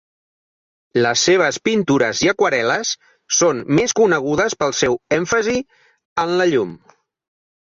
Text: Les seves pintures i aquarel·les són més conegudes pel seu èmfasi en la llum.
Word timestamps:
Les 1.05 1.25
seves 1.27 1.59
pintures 1.67 2.21
i 2.27 2.31
aquarel·les 2.31 2.93
són 3.41 3.61
més 3.81 3.95
conegudes 4.01 4.59
pel 4.63 4.75
seu 4.79 4.99
èmfasi 5.19 5.57
en 6.25 6.35
la 6.41 6.49
llum. 6.55 6.75